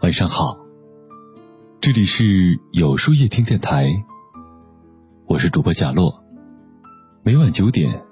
[0.00, 0.58] 晚上好，
[1.80, 3.86] 这里是有书夜听电台，
[5.26, 6.22] 我是主播贾洛，
[7.22, 8.04] 每晚九点，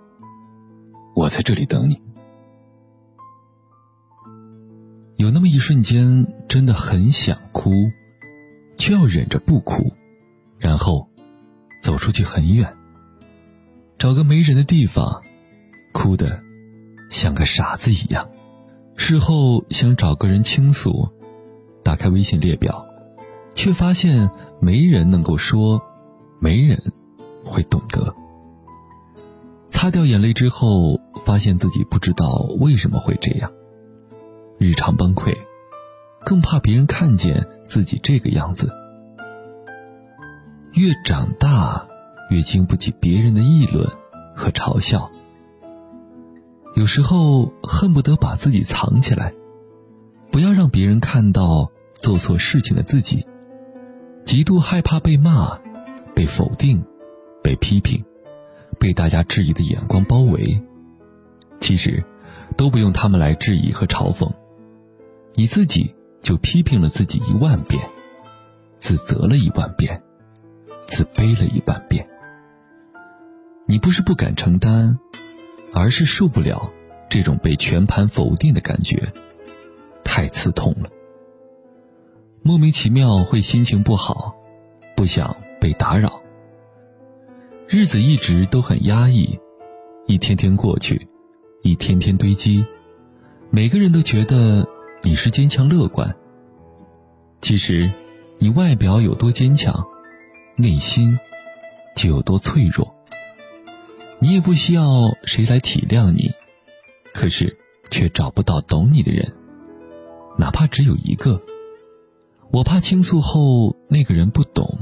[1.14, 2.00] 我在这里等你。
[5.16, 7.70] 有那么一瞬间，真的很想哭，
[8.76, 9.92] 却要忍着不哭，
[10.58, 11.08] 然后
[11.80, 12.76] 走出去很远，
[13.98, 15.22] 找个没人的地方，
[15.92, 16.42] 哭的
[17.12, 18.28] 像个傻子一样。
[18.96, 21.08] 事后想找个人倾诉。
[21.84, 22.86] 打开微信列表，
[23.54, 24.30] 却发现
[24.60, 25.82] 没人能够说，
[26.40, 26.80] 没人
[27.44, 28.14] 会懂得。
[29.68, 33.50] 擦掉眼泪之后，发现自己不知道为什么会这样。
[34.58, 35.36] 日常崩溃，
[36.24, 38.72] 更怕别人看见自己这个样子。
[40.74, 41.88] 越长大，
[42.30, 43.84] 越经不起别人的议论
[44.36, 45.10] 和嘲笑。
[46.74, 49.32] 有时候恨不得把自己藏起来。
[50.30, 53.26] 不要让别人看到做错事情的自己，
[54.24, 55.58] 极度害怕被骂、
[56.14, 56.82] 被否定、
[57.42, 58.02] 被批评、
[58.78, 60.62] 被大家质疑的眼光包围。
[61.60, 62.02] 其实，
[62.56, 64.32] 都不用他们来质疑和嘲讽，
[65.34, 67.86] 你自己就批评了自己一万遍，
[68.78, 70.02] 自责了一万遍，
[70.86, 72.08] 自卑了一万遍。
[73.66, 74.98] 你不是不敢承担，
[75.72, 76.70] 而是受不了
[77.08, 79.12] 这种被全盘否定的感觉。
[80.04, 80.90] 太刺痛了，
[82.42, 84.34] 莫名其妙会心情不好，
[84.94, 86.20] 不想被打扰。
[87.66, 89.38] 日子一直都很压抑，
[90.06, 91.08] 一天天过去，
[91.62, 92.64] 一天天堆积。
[93.50, 94.66] 每个人都觉得
[95.02, 96.14] 你是坚强乐观，
[97.40, 97.90] 其实
[98.38, 99.82] 你外表有多坚强，
[100.56, 101.18] 内心
[101.94, 102.94] 就有多脆弱。
[104.22, 106.30] 你也不需要谁来体谅你，
[107.12, 107.58] 可是
[107.90, 109.34] 却找不到懂你的人。
[110.38, 111.42] 哪怕只有一个，
[112.52, 114.78] 我怕倾诉后那个人不懂，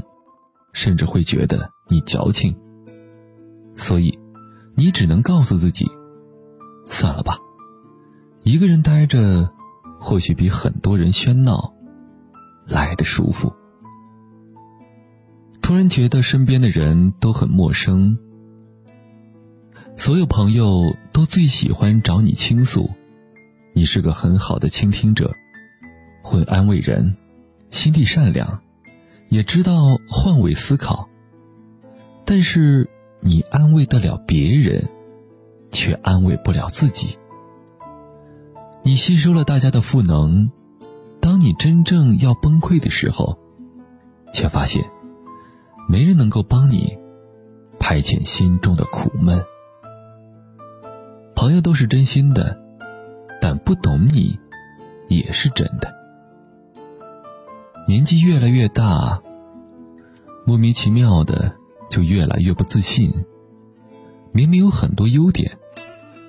[0.73, 2.55] 甚至会觉得你矫情。
[3.75, 4.19] 所以，
[4.75, 5.89] 你只能告诉自己，
[6.85, 7.39] 算了吧，
[8.43, 9.51] 一个人待着，
[9.99, 11.73] 或许比很多人喧闹
[12.67, 13.51] 来的舒服。
[15.63, 18.19] 突然觉得身边的人都很陌生，
[19.95, 22.89] 所有朋友都最喜欢找你倾诉，
[23.73, 25.31] 你是个很好的倾听者。
[26.23, 27.15] 会安慰人，
[27.69, 28.61] 心地善良，
[29.29, 29.73] 也知道
[30.07, 31.07] 换位思考。
[32.25, 32.89] 但是
[33.21, 34.87] 你安慰得了别人，
[35.71, 37.17] 却安慰不了自己。
[38.83, 40.51] 你吸收了大家的赋能，
[41.19, 43.37] 当你真正要崩溃的时候，
[44.33, 44.83] 却发现
[45.87, 46.97] 没人能够帮你
[47.79, 49.43] 排遣心中的苦闷。
[51.35, 52.59] 朋友都是真心的，
[53.39, 54.37] 但不懂你，
[55.07, 55.93] 也是真的。
[57.87, 59.21] 年纪越来越大，
[60.45, 61.55] 莫名其妙的
[61.89, 63.11] 就越来越不自信。
[64.31, 65.57] 明明有很多优点，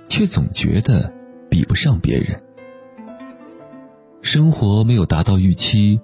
[0.09, 1.13] 却总觉得
[1.51, 2.43] 比不上别人。
[4.23, 6.01] 生活没有达到预期，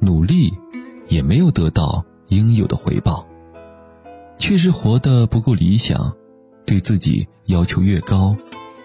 [0.00, 0.52] 努力
[1.08, 3.26] 也没有得到应有的回报，
[4.38, 6.14] 确实活得不够理想。
[6.64, 8.36] 对自己要求越高，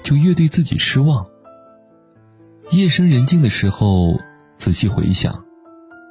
[0.03, 1.25] 就越对自己失望。
[2.71, 4.19] 夜深人静的时候，
[4.55, 5.43] 仔细回想。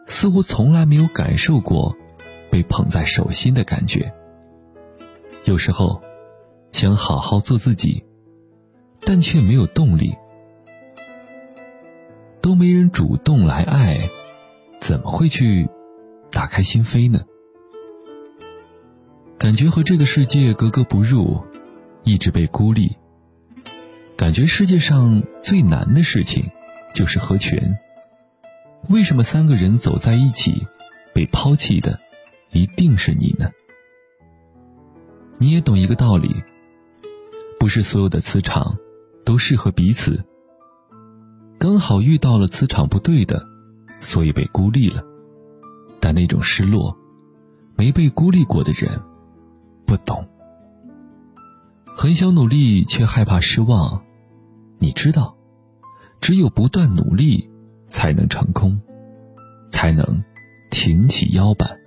[0.07, 1.97] 似乎从来没有感受过
[2.51, 4.13] 被捧在手心的感觉。
[5.45, 6.03] 有时候
[6.73, 8.05] 想好好做自己，
[9.01, 10.15] 但却没有动力。
[12.43, 13.99] 都没人主动来爱，
[14.79, 15.67] 怎么会去
[16.31, 17.23] 打开心扉呢？
[19.39, 21.43] 感觉和这个世界格格不入，
[22.05, 22.97] 一直被孤立。
[24.17, 26.49] 感觉世界上最难的事情
[26.95, 27.59] 就是合群。
[28.89, 30.67] 为什么三个人走在一起，
[31.13, 31.99] 被抛弃的
[32.53, 33.51] 一定是你呢？
[35.39, 36.43] 你也懂一个道理，
[37.59, 38.77] 不是所有的磁场
[39.25, 40.25] 都适合彼此。
[41.59, 43.45] 刚好遇到了磁场不对的，
[43.99, 45.03] 所以被孤立了。
[45.99, 46.97] 但那种失落，
[47.75, 49.01] 没被孤立过的人
[49.87, 50.29] 不懂。
[51.97, 54.03] 很想努力，却害怕失望。
[54.79, 55.37] 你知道，
[56.21, 57.51] 只有不断努力。
[57.87, 58.81] 才能成功，
[59.71, 60.25] 才能
[60.69, 61.79] 挺起腰板。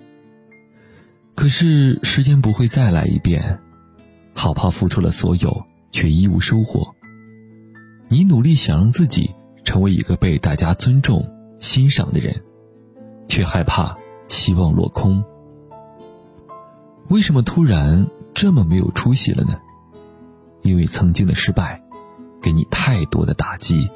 [1.36, 3.60] 可是时间不会再来一遍，
[4.34, 6.96] 好怕付出了所有却一无收获。
[8.08, 12.42] 你努力想让自己成为一个被大家尊重、欣赏的人，
[13.28, 13.94] 却害怕
[14.30, 15.22] 希望落空。
[17.10, 19.60] 为什么突然这么没有出息了呢？
[20.68, 21.82] 因为曾经的失败，
[22.42, 23.90] 给你太多的打击。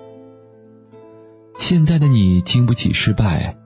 [1.60, 3.58] 现在的你经不起失败，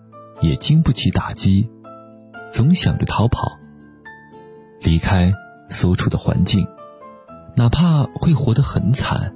[0.41, 1.69] 也经不起打击，
[2.51, 3.59] 总想着逃跑，
[4.81, 5.31] 离开
[5.69, 6.67] 所处的环境，
[7.55, 9.35] 哪怕会活得很惨，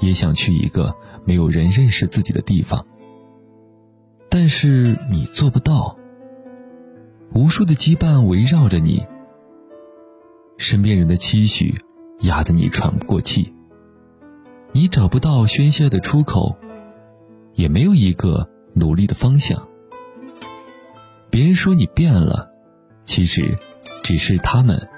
[0.00, 2.84] 也想去一个没有人认识自己的地方。
[4.28, 5.96] 但是你做不到，
[7.32, 9.06] 无数的羁绊围绕着你，
[10.58, 11.74] 身边人的期许
[12.20, 13.54] 压得你喘不过气，
[14.72, 16.56] 你找不到宣泄的出口。
[17.54, 19.68] 也没有一个努力的方向。
[21.28, 22.50] 别人说你变了，
[23.04, 23.58] 其实
[24.02, 24.88] 只是他们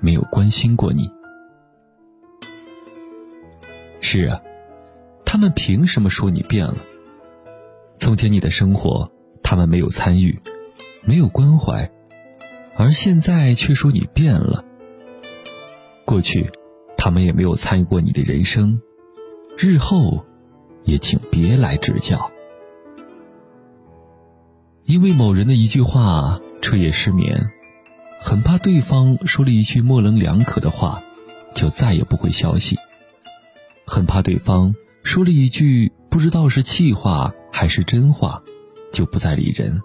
[0.00, 1.08] 没有关心过你。
[4.00, 4.40] 是啊，
[5.24, 6.76] 他们凭什么说你变了？
[7.98, 10.40] 从前你的生活，他们没有参与，
[11.04, 11.88] 没有关怀，
[12.76, 14.64] 而现在却说你变了。
[16.04, 16.50] 过去，
[16.98, 18.78] 他们也没有参与过你的人生，
[19.56, 20.22] 日后。
[20.84, 22.30] 也请别来指教，
[24.84, 27.50] 因为某人的一句话彻夜失眠，
[28.22, 31.02] 很怕对方说了一句模棱两可的话，
[31.54, 32.74] 就再也不回消息；
[33.86, 38.42] 很怕对方说了一句不知道是气话还是真话，
[38.90, 39.78] 就不再理人；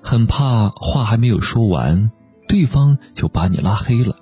[0.00, 2.10] 很怕话还没有说完，
[2.48, 4.16] 对方就把你拉黑了。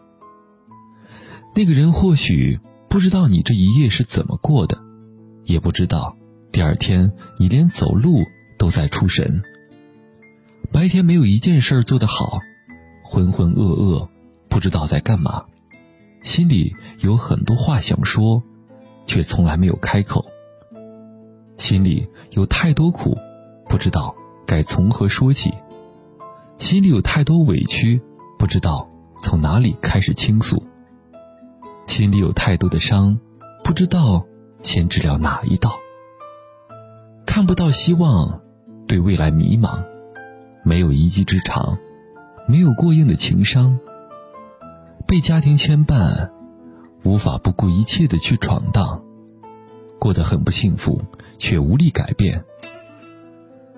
[1.55, 2.58] 那个人或许
[2.88, 4.79] 不知道你这一夜是怎么过的。
[5.44, 6.17] 也不知道，
[6.52, 8.25] 第二天你连走路
[8.56, 9.43] 都在出神。
[10.70, 12.38] 白天没有一件事儿做得好，
[13.02, 14.08] 浑浑噩噩，
[14.49, 15.44] 不知道在干嘛，
[16.23, 18.41] 心里有很多话想说，
[19.06, 20.25] 却从来没有开口。
[21.56, 23.19] 心里有太多苦，
[23.69, 24.14] 不知道
[24.47, 25.52] 该从何说起。
[26.58, 28.00] 心里有太多委屈，
[28.38, 28.88] 不知道
[29.25, 30.64] 从哪里开始倾诉。
[31.90, 33.19] 心里有太多的伤，
[33.64, 34.25] 不知道。
[34.62, 35.76] 先治疗哪一道？
[37.26, 38.40] 看不到希望，
[38.87, 39.82] 对未来迷茫，
[40.62, 41.76] 没有一技之长，
[42.46, 43.78] 没有过硬的情商，
[45.06, 46.31] 被家庭牵绊，
[47.02, 49.02] 无法不顾一切的去闯荡，
[49.98, 51.00] 过得很不幸福，
[51.38, 52.44] 却无力改变。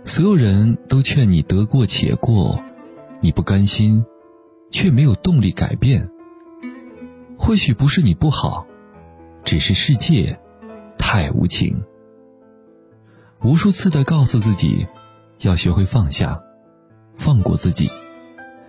[0.04, 2.62] 所有人都劝你得过且过，
[3.20, 4.04] 你不甘心，
[4.70, 6.11] 却没有动力改变。
[7.44, 8.64] 或许不是你不好，
[9.42, 10.38] 只是世界。
[10.96, 11.84] 太无情。
[13.42, 14.86] 无数次的告诉自己，
[15.40, 16.40] 要学会放下，
[17.16, 17.90] 放过自己，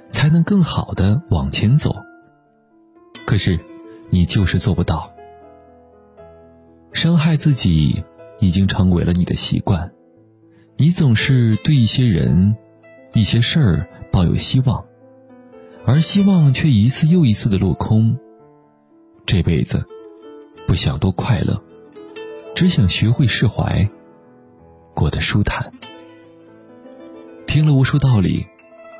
[0.09, 1.95] 才能更好的往前走。
[3.27, 3.59] 可是，
[4.09, 5.13] 你就是做不到。
[6.91, 8.03] 伤害自己
[8.39, 9.93] 已经成为了你的习惯，
[10.77, 12.57] 你总是对一些人、
[13.13, 14.83] 一些事儿抱有希望，
[15.85, 18.17] 而希望却一次又一次的落空。
[19.25, 19.85] 这辈子，
[20.67, 21.61] 不想多快乐。
[22.55, 23.89] 只想学会释怀，
[24.93, 25.71] 过得舒坦。
[27.47, 28.45] 听了无数道理，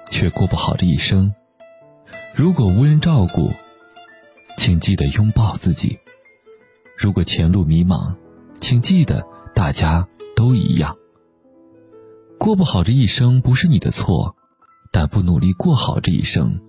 [0.09, 1.33] 却过不好这一生。
[2.35, 3.51] 如果无人照顾，
[4.57, 5.99] 请记得拥抱自己；
[6.97, 8.15] 如果前路迷茫，
[8.55, 9.23] 请记得
[9.53, 10.97] 大家都一样。
[12.39, 14.35] 过不好这一生不是你的错，
[14.91, 16.59] 但不努力过好这一生，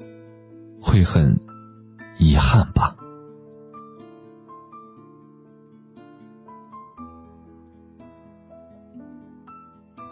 [0.81, 1.41] 会很
[2.19, 2.95] 遗憾吧。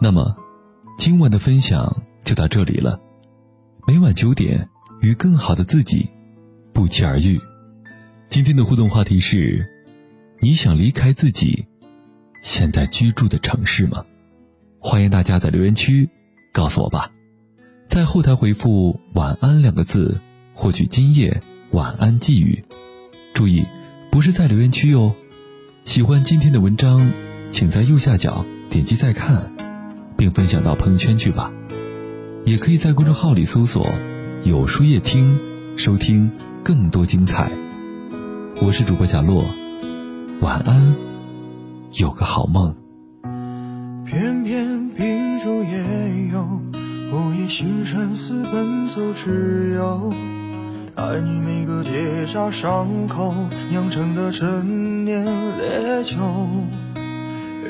[0.03, 0.35] 那么，
[0.97, 2.99] 今晚的分享就到这里了。
[3.87, 4.67] 每晚九点，
[4.99, 6.09] 与更好的自己
[6.73, 7.39] 不期而遇。
[8.27, 9.65] 今天的互动话题是：
[10.41, 11.65] 你想离开自己
[12.41, 14.03] 现在居住的城市吗？
[14.77, 16.09] 欢迎大家在留言区
[16.51, 17.09] 告诉我吧。
[17.87, 20.19] 在后台回复“晚安”两个字，
[20.53, 21.41] 获取今夜
[21.71, 22.61] 晚安寄语。
[23.33, 23.63] 注意，
[24.11, 25.15] 不是在留言区哟。
[25.85, 27.09] 喜欢今天的文章，
[27.49, 29.49] 请在右下角点击再看。
[30.23, 31.51] 并分享到朋友圈去吧，
[32.45, 33.85] 也可以在公众号里搜索
[34.45, 35.37] “有书夜听”，
[35.75, 36.31] 收听
[36.63, 37.51] 更多精彩。
[38.61, 39.43] 我是主播贾洛，
[40.39, 40.95] 晚安，
[41.99, 42.73] 有个好梦。
[44.05, 46.61] 偏偏秉烛夜游，
[47.11, 50.09] 午夜星辰似奔走之友，
[50.95, 53.35] 爱你每个结痂伤口
[53.71, 56.15] 酿成的陈年烈酒。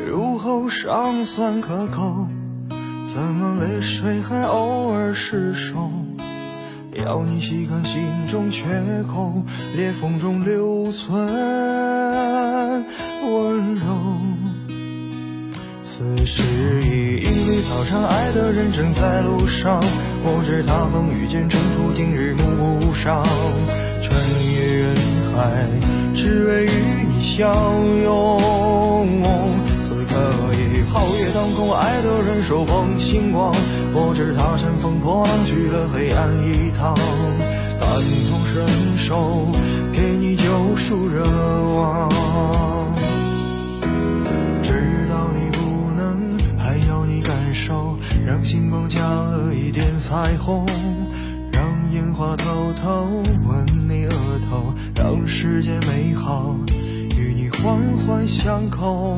[0.07, 2.27] 入喉尚算可口，
[3.13, 5.91] 怎么泪水还偶尔失守？
[6.96, 8.65] 要你细看心中缺
[9.08, 9.43] 口，
[9.77, 11.24] 裂缝中留存
[13.24, 13.84] 温柔。
[15.84, 16.41] 此时
[16.82, 19.79] 已莺绿草长，爱的人正在路上。
[20.24, 23.24] 我知他风雨兼程途，今日暮上，
[24.01, 24.20] 穿
[24.55, 24.96] 越人
[25.36, 25.67] 海，
[26.15, 26.67] 只为与
[27.08, 27.22] 你。
[27.22, 27.53] 相
[28.03, 29.42] 拥。
[30.93, 33.51] 皓月当空，爱的人手捧星光，
[33.95, 36.93] 我知他乘风破浪去了黑暗一趟，
[37.79, 37.89] 感
[38.29, 38.63] 同身
[38.95, 39.47] 受，
[39.91, 40.43] 给你救
[40.77, 41.23] 赎热
[41.73, 42.07] 望。
[44.62, 50.63] 知道你不能，还要你感受，让星光加了一点彩虹。
[51.51, 54.12] 让烟花偷偷吻你额
[54.47, 56.55] 头，让世界美好
[57.17, 59.17] 与你环环相扣。